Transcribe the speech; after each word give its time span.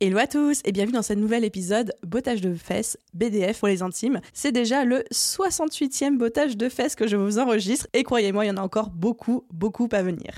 Hello 0.00 0.18
à 0.18 0.26
tous 0.26 0.60
et 0.64 0.72
bienvenue 0.72 0.94
dans 0.94 1.02
ce 1.02 1.12
nouvel 1.12 1.44
épisode 1.44 1.94
Bottage 2.04 2.40
de 2.40 2.52
fesses, 2.54 2.98
BDF 3.14 3.60
pour 3.60 3.68
les 3.68 3.80
intimes. 3.80 4.20
C'est 4.32 4.50
déjà 4.50 4.84
le 4.84 5.04
68e 5.12 6.18
bottage 6.18 6.56
de 6.56 6.68
fesses 6.68 6.96
que 6.96 7.06
je 7.06 7.14
vous 7.14 7.38
enregistre 7.38 7.86
et 7.92 8.02
croyez-moi, 8.02 8.44
il 8.44 8.48
y 8.48 8.50
en 8.50 8.56
a 8.56 8.60
encore 8.60 8.90
beaucoup, 8.90 9.44
beaucoup 9.52 9.88
à 9.92 10.02
venir. 10.02 10.34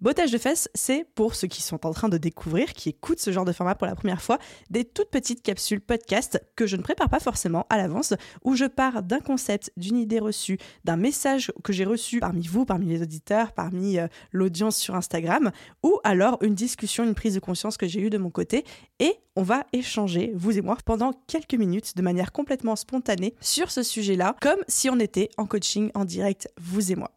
Bottage 0.00 0.32
de 0.32 0.38
fesses, 0.38 0.70
c'est 0.74 1.04
pour 1.14 1.34
ceux 1.34 1.46
qui 1.46 1.60
sont 1.60 1.84
en 1.84 1.92
train 1.92 2.08
de 2.08 2.16
découvrir, 2.16 2.72
qui 2.72 2.88
écoutent 2.88 3.20
ce 3.20 3.32
genre 3.32 3.44
de 3.44 3.52
format 3.52 3.74
pour 3.74 3.86
la 3.86 3.94
première 3.94 4.22
fois, 4.22 4.38
des 4.70 4.86
toutes 4.86 5.10
petites 5.10 5.42
capsules 5.42 5.82
podcast 5.82 6.42
que 6.56 6.66
je 6.66 6.76
ne 6.76 6.82
prépare 6.82 7.10
pas 7.10 7.20
forcément 7.20 7.66
à 7.68 7.76
l'avance, 7.76 8.14
où 8.42 8.56
je 8.56 8.64
pars 8.64 9.02
d'un 9.02 9.20
concept, 9.20 9.70
d'une 9.76 9.98
idée 9.98 10.18
reçue, 10.18 10.56
d'un 10.84 10.96
message 10.96 11.52
que 11.62 11.74
j'ai 11.74 11.84
reçu 11.84 12.20
parmi 12.20 12.46
vous, 12.46 12.64
parmi 12.64 12.86
les 12.86 13.02
auditeurs, 13.02 13.52
parmi 13.52 13.98
euh, 13.98 14.06
l'audience 14.32 14.78
sur 14.78 14.94
Instagram, 14.94 15.50
ou 15.82 15.98
alors 16.02 16.38
une 16.40 16.54
discussion, 16.54 17.04
une 17.04 17.14
prise 17.14 17.34
de 17.34 17.40
conscience 17.40 17.76
que 17.76 17.86
j'ai 17.86 18.00
eue 18.00 18.10
de 18.10 18.16
mon 18.16 18.30
côté, 18.30 18.64
et 19.00 19.12
on 19.36 19.42
va 19.42 19.66
échanger, 19.74 20.32
vous 20.34 20.56
et 20.56 20.62
moi, 20.62 20.78
pendant 20.82 21.12
quelques 21.26 21.52
minutes 21.52 21.94
de 21.94 22.00
manière 22.00 22.32
complètement 22.32 22.74
spontanée 22.74 23.34
sur 23.42 23.70
ce 23.70 23.82
sujet-là, 23.82 24.34
comme 24.40 24.60
si 24.66 24.88
on 24.88 24.98
était 24.98 25.28
en 25.36 25.44
coaching 25.44 25.90
en 25.92 26.06
direct, 26.06 26.48
vous 26.58 26.90
et 26.90 26.96
moi. 26.96 27.10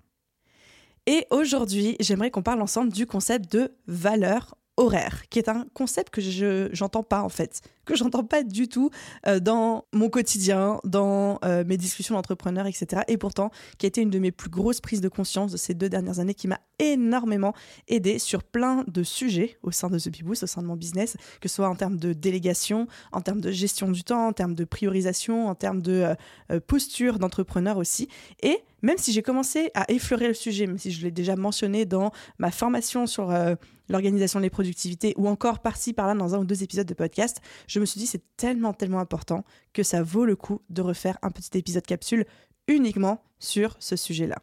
Et 1.05 1.25
aujourd'hui, 1.31 1.97
j'aimerais 1.99 2.31
qu'on 2.31 2.43
parle 2.43 2.61
ensemble 2.61 2.91
du 2.91 3.05
concept 3.05 3.51
de 3.51 3.71
valeur 3.87 4.55
horaire, 4.77 5.23
qui 5.29 5.39
est 5.39 5.49
un 5.49 5.65
concept 5.73 6.09
que 6.09 6.21
je 6.21 6.69
j'entends 6.71 7.03
pas 7.03 7.21
en 7.21 7.29
fait, 7.29 7.61
que 7.85 7.95
j'entends 7.95 8.23
pas 8.23 8.43
du 8.43 8.67
tout 8.67 8.89
euh, 9.27 9.39
dans 9.39 9.85
mon 9.93 10.09
quotidien, 10.09 10.79
dans 10.83 11.39
euh, 11.43 11.63
mes 11.65 11.77
discussions 11.77 12.15
d'entrepreneurs, 12.15 12.67
etc. 12.67 13.03
Et 13.07 13.17
pourtant, 13.17 13.51
qui 13.77 13.85
a 13.85 13.87
été 13.87 14.01
une 14.01 14.09
de 14.09 14.19
mes 14.19 14.31
plus 14.31 14.49
grosses 14.49 14.81
prises 14.81 15.01
de 15.01 15.09
conscience 15.09 15.51
de 15.51 15.57
ces 15.57 15.73
deux 15.73 15.89
dernières 15.89 16.19
années, 16.19 16.33
qui 16.33 16.47
m'a 16.47 16.59
énormément 16.79 17.53
aidé 17.87 18.19
sur 18.19 18.43
plein 18.43 18.83
de 18.87 19.03
sujets 19.03 19.57
au 19.63 19.71
sein 19.71 19.89
de 19.89 19.99
The 19.99 20.09
Beboost, 20.09 20.43
au 20.43 20.47
sein 20.47 20.61
de 20.61 20.67
mon 20.67 20.75
business, 20.75 21.17
que 21.41 21.49
ce 21.49 21.55
soit 21.55 21.69
en 21.69 21.75
termes 21.75 21.97
de 21.97 22.13
délégation, 22.13 22.87
en 23.11 23.21
termes 23.21 23.41
de 23.41 23.51
gestion 23.51 23.91
du 23.91 24.03
temps, 24.03 24.27
en 24.27 24.33
termes 24.33 24.55
de 24.55 24.63
priorisation, 24.63 25.47
en 25.47 25.55
termes 25.55 25.81
de 25.81 26.15
euh, 26.51 26.59
posture 26.59 27.19
d'entrepreneur 27.19 27.77
aussi. 27.77 28.07
Et 28.41 28.59
même 28.81 28.97
si 28.97 29.13
j'ai 29.13 29.21
commencé 29.21 29.71
à 29.75 29.89
effleurer 29.91 30.27
le 30.27 30.33
sujet, 30.33 30.67
même 30.67 30.77
si 30.77 30.91
je 30.91 31.03
l'ai 31.03 31.11
déjà 31.11 31.35
mentionné 31.35 31.85
dans 31.85 32.11
ma 32.37 32.51
formation 32.51 33.07
sur 33.07 33.31
l'organisation 33.89 34.39
des 34.39 34.49
productivités 34.49 35.13
ou 35.17 35.27
encore 35.27 35.59
par-ci 35.59 35.93
par-là 35.93 36.15
dans 36.15 36.35
un 36.35 36.39
ou 36.39 36.45
deux 36.45 36.63
épisodes 36.63 36.87
de 36.87 36.93
podcast, 36.93 37.41
je 37.73 37.79
me 37.79 37.85
suis 37.85 37.99
dit 37.99 38.05
c'est 38.05 38.23
tellement 38.37 38.71
tellement 38.71 38.99
important 38.99 39.43
que 39.73 39.81
ça 39.81 40.03
vaut 40.03 40.25
le 40.25 40.35
coup 40.35 40.61
de 40.69 40.83
refaire 40.83 41.17
un 41.23 41.31
petit 41.31 41.57
épisode 41.57 41.85
capsule 41.85 42.25
uniquement 42.67 43.23
sur 43.39 43.75
ce 43.79 43.95
sujet-là. 43.95 44.37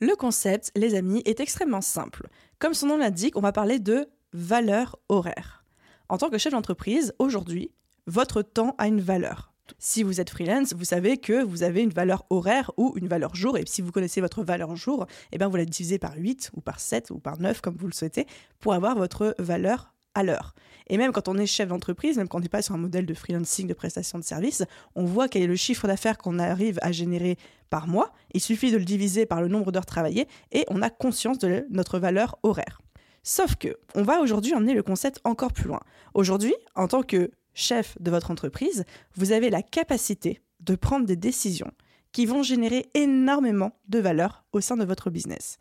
Le 0.00 0.14
concept, 0.14 0.70
les 0.76 0.94
amis, 0.94 1.22
est 1.24 1.40
extrêmement 1.40 1.80
simple. 1.80 2.28
Comme 2.60 2.74
son 2.74 2.86
nom 2.86 2.96
l'indique, 2.96 3.36
on 3.36 3.40
va 3.40 3.50
parler 3.50 3.80
de 3.80 4.06
valeur 4.32 4.96
horaire. 5.08 5.64
En 6.08 6.18
tant 6.18 6.30
que 6.30 6.38
chef 6.38 6.52
d'entreprise, 6.52 7.14
aujourd'hui, 7.18 7.72
votre 8.06 8.42
temps 8.42 8.76
a 8.78 8.86
une 8.86 9.00
valeur. 9.00 9.52
Si 9.80 10.04
vous 10.04 10.20
êtes 10.20 10.30
freelance, 10.30 10.72
vous 10.72 10.84
savez 10.84 11.18
que 11.18 11.42
vous 11.42 11.64
avez 11.64 11.82
une 11.82 11.90
valeur 11.90 12.26
horaire 12.30 12.70
ou 12.76 12.94
une 12.96 13.08
valeur 13.08 13.34
jour. 13.34 13.58
Et 13.58 13.64
si 13.66 13.82
vous 13.82 13.90
connaissez 13.90 14.20
votre 14.20 14.44
valeur 14.44 14.76
jour, 14.76 15.08
eh 15.32 15.38
bien 15.38 15.48
vous 15.48 15.56
la 15.56 15.64
divisez 15.64 15.98
par 15.98 16.14
8 16.16 16.52
ou 16.54 16.60
par 16.60 16.78
7 16.78 17.10
ou 17.10 17.18
par 17.18 17.40
9, 17.40 17.60
comme 17.60 17.76
vous 17.76 17.88
le 17.88 17.92
souhaitez, 17.92 18.26
pour 18.60 18.72
avoir 18.72 18.96
votre 18.96 19.34
valeur 19.40 19.92
à 20.14 20.22
l'heure. 20.22 20.54
Et 20.88 20.96
même 20.96 21.12
quand 21.12 21.28
on 21.28 21.36
est 21.36 21.46
chef 21.46 21.68
d'entreprise, 21.68 22.16
même 22.16 22.28
quand 22.28 22.38
on 22.38 22.40
n'est 22.40 22.48
pas 22.48 22.62
sur 22.62 22.74
un 22.74 22.78
modèle 22.78 23.06
de 23.06 23.14
freelancing, 23.14 23.66
de 23.66 23.74
prestation 23.74 24.18
de 24.18 24.24
service, 24.24 24.64
on 24.94 25.04
voit 25.04 25.28
quel 25.28 25.42
est 25.42 25.46
le 25.46 25.56
chiffre 25.56 25.86
d'affaires 25.86 26.18
qu'on 26.18 26.38
arrive 26.38 26.78
à 26.82 26.92
générer 26.92 27.36
par 27.70 27.86
mois. 27.86 28.12
Il 28.32 28.40
suffit 28.40 28.70
de 28.70 28.78
le 28.78 28.84
diviser 28.84 29.26
par 29.26 29.42
le 29.42 29.48
nombre 29.48 29.70
d'heures 29.72 29.86
travaillées 29.86 30.26
et 30.52 30.64
on 30.68 30.82
a 30.82 30.90
conscience 30.90 31.38
de 31.38 31.66
notre 31.70 31.98
valeur 31.98 32.38
horaire. 32.42 32.80
Sauf 33.22 33.56
que, 33.56 33.76
on 33.94 34.02
va 34.02 34.20
aujourd'hui 34.20 34.54
emmener 34.54 34.74
le 34.74 34.82
concept 34.82 35.20
encore 35.24 35.52
plus 35.52 35.68
loin. 35.68 35.80
Aujourd'hui, 36.14 36.54
en 36.74 36.88
tant 36.88 37.02
que 37.02 37.30
chef 37.52 38.00
de 38.00 38.10
votre 38.10 38.30
entreprise, 38.30 38.84
vous 39.16 39.32
avez 39.32 39.50
la 39.50 39.62
capacité 39.62 40.40
de 40.60 40.74
prendre 40.74 41.06
des 41.06 41.16
décisions 41.16 41.72
qui 42.12 42.24
vont 42.24 42.42
générer 42.42 42.88
énormément 42.94 43.72
de 43.88 43.98
valeur 43.98 44.44
au 44.52 44.60
sein 44.60 44.76
de 44.76 44.84
votre 44.84 45.10
business. 45.10 45.58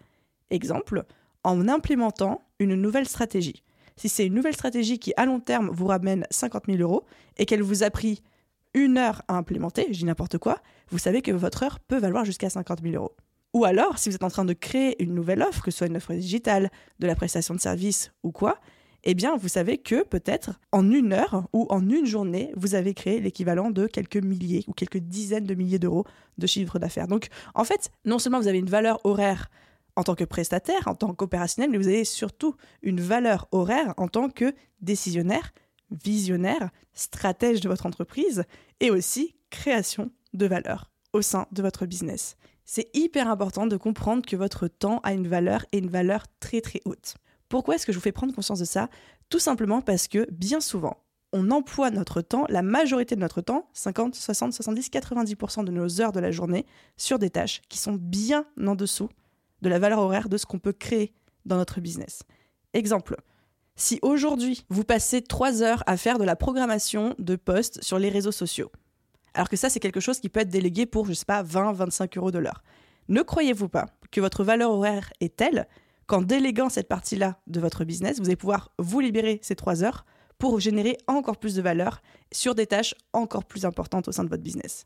Exemple, 0.49 1.03
en 1.43 1.67
implémentant 1.67 2.41
une 2.59 2.75
nouvelle 2.75 3.07
stratégie. 3.07 3.63
Si 3.97 4.09
c'est 4.09 4.27
une 4.27 4.35
nouvelle 4.35 4.53
stratégie 4.53 4.99
qui, 4.99 5.11
à 5.17 5.25
long 5.25 5.39
terme, 5.39 5.69
vous 5.71 5.87
ramène 5.87 6.25
50 6.29 6.65
000 6.67 6.79
euros 6.79 7.03
et 7.37 7.45
qu'elle 7.45 7.63
vous 7.63 7.83
a 7.83 7.89
pris 7.89 8.21
une 8.73 8.97
heure 8.97 9.23
à 9.27 9.35
implémenter, 9.35 9.87
je 9.89 9.97
dis 9.97 10.05
n'importe 10.05 10.37
quoi, 10.37 10.59
vous 10.89 10.99
savez 10.99 11.21
que 11.21 11.31
votre 11.31 11.63
heure 11.63 11.79
peut 11.79 11.97
valoir 11.97 12.23
jusqu'à 12.23 12.49
50 12.49 12.81
000 12.83 12.95
euros. 12.95 13.15
Ou 13.53 13.65
alors, 13.65 13.97
si 13.97 14.09
vous 14.09 14.15
êtes 14.15 14.23
en 14.23 14.29
train 14.29 14.45
de 14.45 14.53
créer 14.53 15.01
une 15.01 15.15
nouvelle 15.15 15.41
offre, 15.41 15.63
que 15.63 15.71
ce 15.71 15.79
soit 15.79 15.87
une 15.87 15.97
offre 15.97 16.13
digitale, 16.13 16.69
de 16.99 17.07
la 17.07 17.15
prestation 17.15 17.55
de 17.55 17.59
service 17.59 18.11
ou 18.21 18.31
quoi, 18.31 18.59
eh 19.03 19.15
bien, 19.15 19.35
vous 19.35 19.47
savez 19.47 19.77
que 19.77 20.03
peut-être 20.03 20.59
en 20.71 20.91
une 20.91 21.13
heure 21.13 21.47
ou 21.53 21.65
en 21.69 21.87
une 21.89 22.05
journée, 22.05 22.51
vous 22.55 22.75
avez 22.75 22.93
créé 22.93 23.19
l'équivalent 23.19 23.71
de 23.71 23.87
quelques 23.87 24.17
milliers 24.17 24.63
ou 24.67 24.73
quelques 24.73 24.97
dizaines 24.97 25.45
de 25.45 25.55
milliers 25.55 25.79
d'euros 25.79 26.05
de 26.37 26.45
chiffre 26.45 26.77
d'affaires. 26.77 27.07
Donc, 27.07 27.27
en 27.55 27.63
fait, 27.63 27.89
non 28.05 28.19
seulement 28.19 28.39
vous 28.39 28.47
avez 28.47 28.59
une 28.59 28.69
valeur 28.69 28.99
horaire 29.05 29.49
en 29.97 30.03
tant 30.03 30.15
que 30.15 30.23
prestataire, 30.23 30.87
en 30.87 30.95
tant 30.95 31.13
qu'opérationnel, 31.13 31.71
mais 31.71 31.77
vous 31.77 31.87
avez 31.87 32.05
surtout 32.05 32.55
une 32.83 33.01
valeur 33.01 33.47
horaire 33.51 33.95
en 33.97 34.07
tant 34.07 34.29
que 34.29 34.53
décisionnaire, 34.79 35.53
visionnaire, 35.89 36.69
stratège 36.93 37.61
de 37.61 37.67
votre 37.67 37.87
entreprise 37.87 38.43
et 38.79 38.91
aussi 38.91 39.35
création 39.49 40.11
de 40.33 40.45
valeur 40.45 40.91
au 41.13 41.23
sein 41.23 41.47
de 41.51 41.63
votre 41.63 41.87
business. 41.87 42.37
C'est 42.63 42.89
hyper 42.93 43.27
important 43.27 43.65
de 43.65 43.75
comprendre 43.75 44.23
que 44.25 44.35
votre 44.35 44.67
temps 44.67 44.99
a 45.03 45.13
une 45.13 45.27
valeur 45.27 45.65
et 45.71 45.79
une 45.79 45.89
valeur 45.89 46.25
très 46.39 46.61
très 46.61 46.81
haute. 46.85 47.15
Pourquoi 47.49 47.75
est-ce 47.75 47.85
que 47.85 47.91
je 47.91 47.97
vous 47.97 48.03
fais 48.03 48.11
prendre 48.11 48.35
conscience 48.35 48.59
de 48.59 48.65
ça? 48.65 48.89
Tout 49.29 49.39
simplement 49.39 49.81
parce 49.81 50.07
que 50.07 50.27
bien 50.31 50.59
souvent, 50.59 50.97
on 51.33 51.49
emploie 51.49 51.89
notre 51.89 52.21
temps, 52.21 52.45
la 52.49 52.61
majorité 52.61 53.15
de 53.15 53.21
notre 53.21 53.41
temps, 53.41 53.67
50, 53.73 54.13
60, 54.13 54.53
70, 54.53 54.89
90% 54.89 55.63
de 55.65 55.71
nos 55.71 56.01
heures 56.01 56.11
de 56.11 56.19
la 56.19 56.31
journée, 56.31 56.67
sur 56.97 57.17
des 57.17 57.31
tâches 57.31 57.61
qui 57.67 57.79
sont 57.79 57.93
bien 57.93 58.45
en 58.63 58.75
dessous 58.75 59.09
de 59.61 59.69
la 59.69 59.79
valeur 59.79 59.99
horaire 59.99 60.29
de 60.29 60.37
ce 60.37 60.45
qu'on 60.45 60.59
peut 60.59 60.73
créer 60.73 61.13
dans 61.45 61.57
notre 61.57 61.81
business. 61.81 62.23
Exemple, 62.73 63.15
si 63.75 63.99
aujourd'hui 64.01 64.65
vous 64.69 64.83
passez 64.83 65.21
3 65.21 65.61
heures 65.61 65.83
à 65.87 65.97
faire 65.97 66.17
de 66.17 66.23
la 66.23 66.35
programmation 66.35 67.15
de 67.19 67.35
posts 67.35 67.81
sur 67.83 67.99
les 67.99 68.09
réseaux 68.09 68.31
sociaux, 68.31 68.71
alors 69.33 69.49
que 69.49 69.55
ça 69.55 69.69
c'est 69.69 69.79
quelque 69.79 69.99
chose 69.99 70.19
qui 70.19 70.29
peut 70.29 70.39
être 70.39 70.49
délégué 70.49 70.85
pour, 70.85 71.05
je 71.05 71.13
sais 71.13 71.25
pas, 71.25 71.43
20, 71.43 71.73
25 71.73 72.17
euros 72.17 72.31
de 72.31 72.39
l'heure, 72.39 72.63
ne 73.07 73.21
croyez-vous 73.21 73.69
pas 73.69 73.85
que 74.11 74.19
votre 74.19 74.43
valeur 74.43 74.71
horaire 74.71 75.11
est 75.21 75.35
telle 75.35 75.67
qu'en 76.07 76.21
déléguant 76.21 76.69
cette 76.69 76.87
partie-là 76.87 77.39
de 77.47 77.59
votre 77.59 77.83
business, 77.83 78.19
vous 78.19 78.25
allez 78.25 78.35
pouvoir 78.35 78.71
vous 78.79 78.99
libérer 78.99 79.39
ces 79.43 79.55
trois 79.55 79.83
heures 79.83 80.05
pour 80.37 80.59
générer 80.59 80.97
encore 81.07 81.37
plus 81.37 81.55
de 81.55 81.61
valeur 81.61 82.01
sur 82.31 82.55
des 82.55 82.67
tâches 82.67 82.95
encore 83.13 83.45
plus 83.45 83.65
importantes 83.65 84.07
au 84.07 84.11
sein 84.11 84.23
de 84.23 84.29
votre 84.29 84.43
business? 84.43 84.85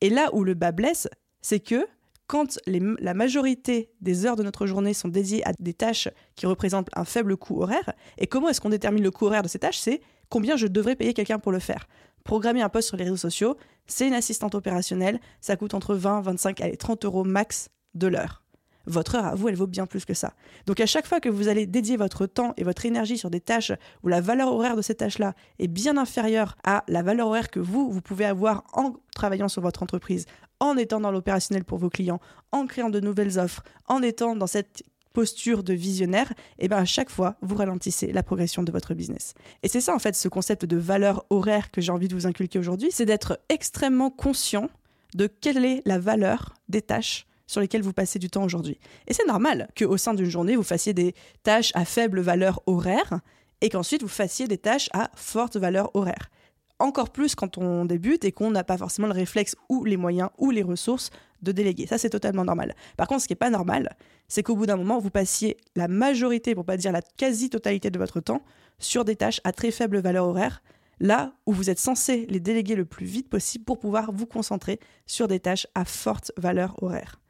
Et 0.00 0.10
là 0.10 0.28
où 0.34 0.44
le 0.44 0.54
bas 0.54 0.72
blesse, 0.72 1.08
c'est 1.40 1.60
que 1.60 1.86
quand 2.26 2.58
la 2.66 3.14
majorité 3.14 3.90
des 4.00 4.26
heures 4.26 4.36
de 4.36 4.42
notre 4.42 4.66
journée 4.66 4.94
sont 4.94 5.08
dédiées 5.08 5.46
à 5.46 5.52
des 5.58 5.74
tâches 5.74 6.08
qui 6.36 6.46
représentent 6.46 6.90
un 6.94 7.04
faible 7.04 7.36
coût 7.36 7.62
horaire, 7.62 7.92
et 8.18 8.26
comment 8.26 8.48
est-ce 8.48 8.60
qu'on 8.60 8.70
détermine 8.70 9.02
le 9.02 9.10
coût 9.10 9.26
horaire 9.26 9.42
de 9.42 9.48
ces 9.48 9.58
tâches 9.58 9.78
C'est 9.78 10.00
combien 10.30 10.56
je 10.56 10.66
devrais 10.66 10.96
payer 10.96 11.14
quelqu'un 11.14 11.38
pour 11.38 11.52
le 11.52 11.58
faire. 11.58 11.86
Programmer 12.24 12.62
un 12.62 12.70
post 12.70 12.88
sur 12.88 12.96
les 12.96 13.04
réseaux 13.04 13.16
sociaux, 13.16 13.56
c'est 13.86 14.08
une 14.08 14.14
assistante 14.14 14.54
opérationnelle, 14.54 15.20
ça 15.40 15.56
coûte 15.56 15.74
entre 15.74 15.94
20, 15.94 16.22
25 16.22 16.60
et 16.62 16.76
30 16.76 17.04
euros 17.04 17.24
max 17.24 17.68
de 17.94 18.06
l'heure 18.06 18.43
votre 18.86 19.14
heure 19.14 19.26
à 19.26 19.34
vous, 19.34 19.48
elle 19.48 19.56
vaut 19.56 19.66
bien 19.66 19.86
plus 19.86 20.04
que 20.04 20.14
ça. 20.14 20.34
Donc 20.66 20.80
à 20.80 20.86
chaque 20.86 21.06
fois 21.06 21.20
que 21.20 21.28
vous 21.28 21.48
allez 21.48 21.66
dédier 21.66 21.96
votre 21.96 22.26
temps 22.26 22.54
et 22.56 22.64
votre 22.64 22.86
énergie 22.86 23.18
sur 23.18 23.30
des 23.30 23.40
tâches 23.40 23.72
où 24.02 24.08
la 24.08 24.20
valeur 24.20 24.52
horaire 24.52 24.76
de 24.76 24.82
ces 24.82 24.94
tâches-là 24.94 25.34
est 25.58 25.68
bien 25.68 25.96
inférieure 25.96 26.56
à 26.64 26.84
la 26.88 27.02
valeur 27.02 27.28
horaire 27.28 27.50
que 27.50 27.60
vous, 27.60 27.90
vous 27.90 28.00
pouvez 28.00 28.24
avoir 28.24 28.64
en 28.72 28.94
travaillant 29.14 29.48
sur 29.48 29.62
votre 29.62 29.82
entreprise, 29.82 30.26
en 30.60 30.76
étant 30.76 31.00
dans 31.00 31.10
l'opérationnel 31.10 31.64
pour 31.64 31.78
vos 31.78 31.90
clients, 31.90 32.20
en 32.52 32.66
créant 32.66 32.90
de 32.90 33.00
nouvelles 33.00 33.38
offres, 33.38 33.62
en 33.86 34.02
étant 34.02 34.36
dans 34.36 34.46
cette 34.46 34.82
posture 35.12 35.62
de 35.62 35.72
visionnaire, 35.72 36.32
et 36.58 36.64
eh 36.64 36.68
bien 36.68 36.78
à 36.78 36.84
chaque 36.84 37.08
fois, 37.08 37.36
vous 37.40 37.54
ralentissez 37.54 38.12
la 38.12 38.22
progression 38.24 38.64
de 38.64 38.72
votre 38.72 38.94
business. 38.94 39.34
Et 39.62 39.68
c'est 39.68 39.80
ça 39.80 39.94
en 39.94 39.98
fait 39.98 40.16
ce 40.16 40.28
concept 40.28 40.64
de 40.64 40.76
valeur 40.76 41.24
horaire 41.30 41.70
que 41.70 41.80
j'ai 41.80 41.92
envie 41.92 42.08
de 42.08 42.14
vous 42.14 42.26
inculquer 42.26 42.58
aujourd'hui, 42.58 42.88
c'est 42.90 43.06
d'être 43.06 43.38
extrêmement 43.48 44.10
conscient 44.10 44.68
de 45.14 45.28
quelle 45.28 45.64
est 45.64 45.82
la 45.86 46.00
valeur 46.00 46.54
des 46.68 46.82
tâches 46.82 47.26
sur 47.46 47.60
lesquelles 47.60 47.82
vous 47.82 47.92
passez 47.92 48.18
du 48.18 48.30
temps 48.30 48.44
aujourd'hui. 48.44 48.78
Et 49.06 49.14
c'est 49.14 49.26
normal 49.26 49.68
qu'au 49.76 49.96
sein 49.96 50.14
d'une 50.14 50.30
journée, 50.30 50.56
vous 50.56 50.62
fassiez 50.62 50.94
des 50.94 51.14
tâches 51.42 51.72
à 51.74 51.84
faible 51.84 52.20
valeur 52.20 52.62
horaire 52.66 53.20
et 53.60 53.68
qu'ensuite 53.68 54.02
vous 54.02 54.08
fassiez 54.08 54.48
des 54.48 54.58
tâches 54.58 54.88
à 54.92 55.10
forte 55.14 55.56
valeur 55.56 55.90
horaire. 55.94 56.30
Encore 56.78 57.10
plus 57.10 57.34
quand 57.34 57.56
on 57.56 57.84
débute 57.84 58.24
et 58.24 58.32
qu'on 58.32 58.50
n'a 58.50 58.64
pas 58.64 58.76
forcément 58.76 59.06
le 59.06 59.14
réflexe 59.14 59.54
ou 59.68 59.84
les 59.84 59.96
moyens 59.96 60.30
ou 60.38 60.50
les 60.50 60.62
ressources 60.62 61.10
de 61.40 61.52
déléguer. 61.52 61.86
Ça, 61.86 61.98
c'est 61.98 62.10
totalement 62.10 62.44
normal. 62.44 62.74
Par 62.96 63.06
contre, 63.06 63.22
ce 63.22 63.28
qui 63.28 63.32
n'est 63.32 63.36
pas 63.36 63.50
normal, 63.50 63.96
c'est 64.28 64.42
qu'au 64.42 64.56
bout 64.56 64.66
d'un 64.66 64.76
moment, 64.76 64.98
vous 64.98 65.10
passiez 65.10 65.56
la 65.76 65.86
majorité, 65.88 66.54
pour 66.54 66.64
pas 66.64 66.76
dire 66.76 66.90
la 66.90 67.02
quasi-totalité 67.02 67.90
de 67.90 67.98
votre 67.98 68.20
temps, 68.20 68.42
sur 68.78 69.04
des 69.04 69.14
tâches 69.14 69.40
à 69.44 69.52
très 69.52 69.70
faible 69.70 69.98
valeur 69.98 70.26
horaire, 70.26 70.62
là 71.00 71.34
où 71.46 71.52
vous 71.52 71.70
êtes 71.70 71.78
censé 71.78 72.26
les 72.28 72.40
déléguer 72.40 72.74
le 72.74 72.84
plus 72.84 73.06
vite 73.06 73.28
possible 73.28 73.64
pour 73.64 73.78
pouvoir 73.78 74.10
vous 74.12 74.26
concentrer 74.26 74.80
sur 75.06 75.28
des 75.28 75.40
tâches 75.40 75.66
à 75.74 75.84
forte 75.84 76.32
valeur 76.36 76.82
horaire. 76.82 77.20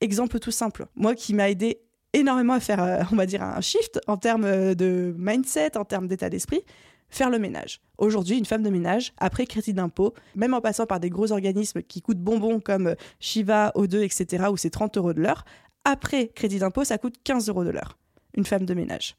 Exemple 0.00 0.38
tout 0.38 0.50
simple, 0.50 0.86
moi 0.94 1.14
qui 1.14 1.32
m'a 1.32 1.48
aidé 1.48 1.80
énormément 2.12 2.52
à 2.52 2.60
faire, 2.60 2.82
euh, 2.82 3.02
on 3.12 3.16
va 3.16 3.26
dire, 3.26 3.42
un 3.42 3.60
shift 3.60 4.00
en 4.06 4.16
termes 4.16 4.44
euh, 4.44 4.74
de 4.74 5.14
mindset, 5.16 5.76
en 5.76 5.84
termes 5.84 6.06
d'état 6.06 6.28
d'esprit, 6.28 6.62
faire 7.08 7.30
le 7.30 7.38
ménage. 7.38 7.80
Aujourd'hui, 7.98 8.36
une 8.36 8.44
femme 8.44 8.62
de 8.62 8.70
ménage, 8.70 9.12
après 9.18 9.46
crédit 9.46 9.72
d'impôt, 9.72 10.12
même 10.34 10.54
en 10.54 10.60
passant 10.60 10.86
par 10.86 11.00
des 11.00 11.08
gros 11.08 11.32
organismes 11.32 11.82
qui 11.82 12.02
coûtent 12.02 12.20
bonbons 12.20 12.60
comme 12.60 12.94
Shiva, 13.20 13.72
O2, 13.74 14.02
etc., 14.02 14.46
où 14.50 14.56
c'est 14.56 14.70
30 14.70 14.96
euros 14.98 15.12
de 15.12 15.20
l'heure, 15.20 15.44
après 15.84 16.28
crédit 16.28 16.58
d'impôt, 16.58 16.84
ça 16.84 16.98
coûte 16.98 17.16
15 17.22 17.48
euros 17.48 17.64
de 17.64 17.70
l'heure, 17.70 17.96
une 18.36 18.44
femme 18.44 18.66
de 18.66 18.74
ménage. 18.74 19.14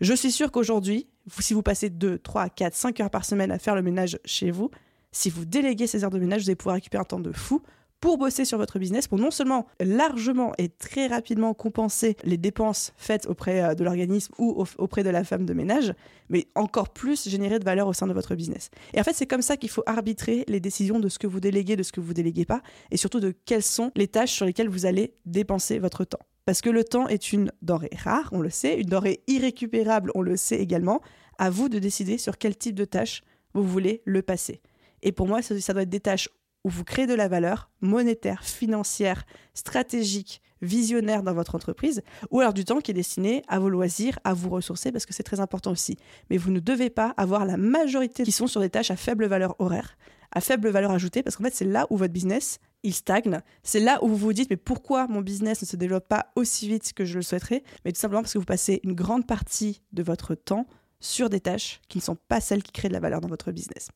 Je 0.00 0.14
suis 0.14 0.32
sûre 0.32 0.50
qu'aujourd'hui, 0.50 1.08
si 1.38 1.54
vous 1.54 1.62
passez 1.62 1.90
2, 1.90 2.18
3, 2.18 2.48
4, 2.48 2.74
5 2.74 3.00
heures 3.00 3.10
par 3.10 3.24
semaine 3.24 3.50
à 3.50 3.58
faire 3.58 3.74
le 3.74 3.82
ménage 3.82 4.18
chez 4.24 4.50
vous, 4.50 4.70
si 5.12 5.30
vous 5.30 5.44
déléguez 5.44 5.86
ces 5.86 6.04
heures 6.04 6.10
de 6.10 6.18
ménage, 6.18 6.42
vous 6.42 6.50
allez 6.50 6.56
pouvoir 6.56 6.74
récupérer 6.74 7.00
un 7.00 7.04
temps 7.04 7.20
de 7.20 7.32
fou 7.32 7.62
pour 8.00 8.18
bosser 8.18 8.44
sur 8.44 8.58
votre 8.58 8.78
business, 8.78 9.08
pour 9.08 9.18
non 9.18 9.30
seulement 9.30 9.66
largement 9.80 10.52
et 10.58 10.68
très 10.68 11.06
rapidement 11.06 11.54
compenser 11.54 12.16
les 12.24 12.36
dépenses 12.36 12.92
faites 12.96 13.26
auprès 13.26 13.62
euh, 13.62 13.74
de 13.74 13.84
l'organisme 13.84 14.32
ou 14.38 14.64
auprès 14.78 15.02
de 15.02 15.10
la 15.10 15.24
femme 15.24 15.46
de 15.46 15.54
ménage, 15.54 15.92
mais 16.28 16.46
encore 16.54 16.90
plus 16.90 17.28
générer 17.28 17.58
de 17.58 17.64
valeur 17.64 17.88
au 17.88 17.92
sein 17.92 18.06
de 18.06 18.12
votre 18.12 18.34
business. 18.34 18.70
Et 18.94 19.00
en 19.00 19.04
fait, 19.04 19.14
c'est 19.14 19.26
comme 19.26 19.42
ça 19.42 19.56
qu'il 19.56 19.70
faut 19.70 19.82
arbitrer 19.86 20.44
les 20.48 20.60
décisions 20.60 21.00
de 21.00 21.08
ce 21.08 21.18
que 21.18 21.26
vous 21.26 21.40
déléguez, 21.40 21.76
de 21.76 21.82
ce 21.82 21.92
que 21.92 22.00
vous 22.00 22.14
déléguez 22.14 22.44
pas, 22.44 22.62
et 22.90 22.96
surtout 22.96 23.20
de 23.20 23.34
quelles 23.44 23.62
sont 23.62 23.90
les 23.96 24.08
tâches 24.08 24.32
sur 24.32 24.46
lesquelles 24.46 24.68
vous 24.68 24.86
allez 24.86 25.14
dépenser 25.26 25.78
votre 25.78 26.04
temps. 26.04 26.20
Parce 26.48 26.62
que 26.62 26.70
le 26.70 26.82
temps 26.82 27.08
est 27.08 27.32
une 27.32 27.52
denrée 27.60 27.90
rare, 28.02 28.30
on 28.32 28.40
le 28.40 28.48
sait, 28.48 28.80
une 28.80 28.88
denrée 28.88 29.22
irrécupérable, 29.26 30.10
on 30.14 30.22
le 30.22 30.36
sait 30.36 30.58
également. 30.58 31.02
À 31.36 31.50
vous 31.50 31.68
de 31.68 31.78
décider 31.78 32.16
sur 32.16 32.38
quel 32.38 32.56
type 32.56 32.74
de 32.74 32.86
tâches 32.86 33.22
vous 33.52 33.62
voulez 33.62 34.00
le 34.06 34.22
passer. 34.22 34.62
Et 35.02 35.12
pour 35.12 35.28
moi, 35.28 35.42
ça, 35.42 35.54
doit 35.72 35.82
être 35.82 35.88
des 35.88 36.00
tâches 36.00 36.28
où 36.64 36.70
vous 36.70 36.84
créez 36.84 37.06
de 37.06 37.14
la 37.14 37.28
valeur 37.28 37.70
monétaire, 37.80 38.44
financière, 38.44 39.24
stratégique, 39.54 40.42
visionnaire 40.60 41.22
dans 41.22 41.34
votre 41.34 41.54
entreprise, 41.54 42.02
ou 42.30 42.40
alors 42.40 42.52
du 42.52 42.64
temps 42.64 42.80
qui 42.80 42.90
est 42.90 42.94
destiné 42.94 43.42
à 43.48 43.58
vos 43.58 43.68
loisirs, 43.68 44.18
à 44.24 44.34
vous 44.34 44.50
ressourcer, 44.50 44.92
parce 44.92 45.06
que 45.06 45.14
c'est 45.14 45.22
très 45.22 45.40
important 45.40 45.70
aussi. 45.70 45.96
Mais 46.30 46.36
vous 46.36 46.50
ne 46.50 46.60
devez 46.60 46.90
pas 46.90 47.14
avoir 47.16 47.44
la 47.44 47.56
majorité 47.56 48.24
qui 48.24 48.32
sont 48.32 48.46
sur 48.46 48.60
des 48.60 48.70
tâches 48.70 48.90
à 48.90 48.96
faible 48.96 49.26
valeur 49.26 49.54
horaire, 49.60 49.96
à 50.32 50.40
faible 50.40 50.68
valeur 50.68 50.90
ajoutée, 50.90 51.22
parce 51.22 51.36
qu'en 51.36 51.44
fait, 51.44 51.54
c'est 51.54 51.64
là 51.64 51.86
où 51.90 51.96
votre 51.96 52.12
business, 52.12 52.58
il 52.82 52.94
stagne. 52.94 53.40
C'est 53.62 53.80
là 53.80 53.98
où 54.02 54.08
vous 54.08 54.16
vous 54.16 54.32
dites, 54.32 54.50
mais 54.50 54.56
pourquoi 54.56 55.06
mon 55.06 55.20
business 55.20 55.62
ne 55.62 55.66
se 55.66 55.76
développe 55.76 56.08
pas 56.08 56.32
aussi 56.36 56.68
vite 56.68 56.92
que 56.92 57.04
je 57.04 57.16
le 57.16 57.22
souhaiterais? 57.22 57.62
Mais 57.84 57.92
tout 57.92 58.00
simplement 58.00 58.22
parce 58.22 58.32
que 58.32 58.38
vous 58.38 58.44
passez 58.44 58.80
une 58.84 58.94
grande 58.94 59.26
partie 59.26 59.82
de 59.92 60.02
votre 60.02 60.34
temps 60.34 60.66
sur 61.00 61.30
des 61.30 61.40
tâches 61.40 61.80
qui 61.88 61.98
ne 61.98 62.02
sont 62.02 62.16
pas 62.16 62.40
celles 62.40 62.62
qui 62.62 62.72
créent 62.72 62.88
de 62.88 62.92
la 62.92 63.00
valeur 63.00 63.20
dans 63.20 63.28
votre 63.28 63.52
business. 63.52 63.90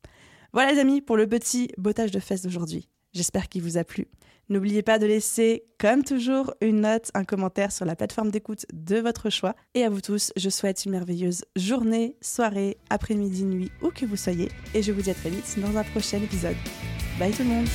Voilà 0.52 0.72
les 0.72 0.78
amis 0.78 1.00
pour 1.00 1.16
le 1.16 1.26
petit 1.26 1.70
bottage 1.78 2.10
de 2.10 2.20
fesses 2.20 2.42
d'aujourd'hui. 2.42 2.88
J'espère 3.14 3.48
qu'il 3.48 3.62
vous 3.62 3.78
a 3.78 3.84
plu. 3.84 4.08
N'oubliez 4.50 4.82
pas 4.82 4.98
de 4.98 5.06
laisser, 5.06 5.64
comme 5.78 6.02
toujours, 6.02 6.52
une 6.60 6.82
note, 6.82 7.10
un 7.14 7.24
commentaire 7.24 7.72
sur 7.72 7.86
la 7.86 7.96
plateforme 7.96 8.30
d'écoute 8.30 8.66
de 8.72 8.96
votre 8.96 9.30
choix. 9.30 9.54
Et 9.74 9.84
à 9.84 9.88
vous 9.88 10.02
tous, 10.02 10.30
je 10.36 10.50
souhaite 10.50 10.84
une 10.84 10.92
merveilleuse 10.92 11.44
journée, 11.56 12.16
soirée, 12.20 12.76
après-midi, 12.90 13.44
nuit, 13.44 13.70
où 13.82 13.88
que 13.88 14.04
vous 14.04 14.16
soyez. 14.16 14.50
Et 14.74 14.82
je 14.82 14.92
vous 14.92 15.00
dis 15.00 15.10
à 15.10 15.14
très 15.14 15.30
vite 15.30 15.58
dans 15.58 15.76
un 15.76 15.84
prochain 15.84 16.18
épisode. 16.18 16.56
Bye 17.18 17.32
tout 17.32 17.44
le 17.44 17.48
monde 17.48 17.68